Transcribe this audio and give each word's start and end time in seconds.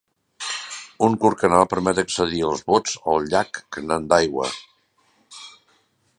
Un 1.07 1.17
curt 1.25 1.37
canal 1.41 1.67
permet 1.73 2.01
accedir 2.03 2.41
els 2.47 2.65
bots 2.73 2.97
al 3.13 3.29
llac 3.35 3.61
Canandaigua. 3.79 4.51